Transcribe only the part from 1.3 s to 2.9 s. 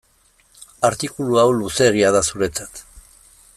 hau luzeegia da zuretzat.